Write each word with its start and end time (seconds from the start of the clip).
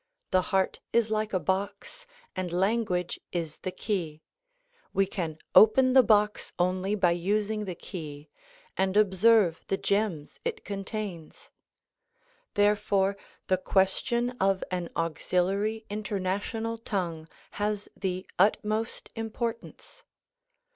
The 0.31 0.41
heart 0.41 0.79
is 0.91 1.11
like 1.11 1.31
a 1.31 1.39
box 1.39 2.07
and 2.35 2.51
language 2.51 3.19
is 3.31 3.57
the 3.57 3.69
key. 3.69 4.23
We 4.93 5.05
can 5.05 5.37
open 5.53 5.93
the 5.93 6.01
box 6.01 6.53
only 6.57 6.95
by 6.95 7.11
using 7.11 7.65
the 7.65 7.75
key, 7.75 8.27
and 8.75 8.97
observe 8.97 9.63
the 9.67 9.77
gems 9.77 10.39
it 10.43 10.65
contains. 10.65 11.51
Therefore 12.55 13.15
the 13.45 13.59
question 13.59 14.31
of 14.39 14.63
an 14.71 14.89
auxiliary 14.95 15.85
international 15.87 16.79
tongue 16.79 17.27
has 17.51 17.87
the 17.95 18.27
utmost 18.39 19.11
importance. 19.15 20.01